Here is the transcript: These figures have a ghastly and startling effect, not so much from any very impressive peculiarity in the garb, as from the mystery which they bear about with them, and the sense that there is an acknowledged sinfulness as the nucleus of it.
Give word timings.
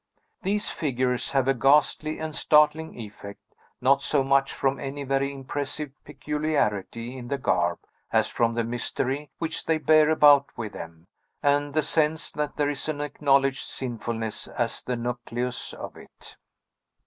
These 0.41 0.71
figures 0.71 1.29
have 1.33 1.47
a 1.47 1.53
ghastly 1.53 2.17
and 2.17 2.35
startling 2.35 2.97
effect, 2.97 3.53
not 3.81 4.01
so 4.01 4.23
much 4.23 4.51
from 4.51 4.79
any 4.79 5.03
very 5.03 5.31
impressive 5.31 5.91
peculiarity 6.03 7.15
in 7.15 7.27
the 7.27 7.37
garb, 7.37 7.77
as 8.11 8.27
from 8.27 8.55
the 8.55 8.63
mystery 8.63 9.29
which 9.37 9.67
they 9.67 9.77
bear 9.77 10.09
about 10.09 10.57
with 10.57 10.73
them, 10.73 11.05
and 11.43 11.75
the 11.75 11.83
sense 11.83 12.31
that 12.31 12.55
there 12.57 12.71
is 12.71 12.89
an 12.89 12.99
acknowledged 12.99 13.61
sinfulness 13.63 14.47
as 14.47 14.81
the 14.81 14.95
nucleus 14.95 15.71
of 15.71 15.95
it. 15.95 16.35